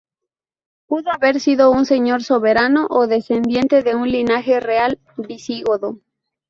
[0.87, 5.99] Pudo haber sido un señor soberano o descendiente de un linaje real visigodo.